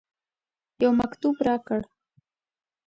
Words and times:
یو 0.81 0.91
مکتوب 0.99 1.35
راکړ. 1.47 1.81